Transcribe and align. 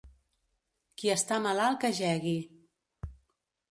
Qui 1.03 1.13
està 1.17 1.39
malalt 1.45 1.81
que 1.87 1.95
jegui. 2.01 2.37